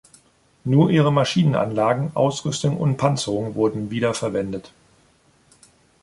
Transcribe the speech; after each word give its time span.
Nur 0.63 0.89
ihre 0.89 1.11
Maschinenanlagen, 1.13 2.09
Ausrüstung 2.15 2.75
und 2.77 2.97
Panzerung 2.97 3.53
wurden 3.53 3.91
wieder 3.91 4.15
verwendet. 4.15 4.73